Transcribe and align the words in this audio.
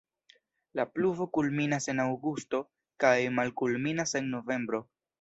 La 0.79 0.85
pluvo 0.95 1.27
kulminas 1.39 1.87
en 1.95 2.03
aŭgusto 2.07 2.65
kaj 3.07 3.15
malkulminas 3.39 4.19
en 4.23 4.37
novembro. 4.37 4.87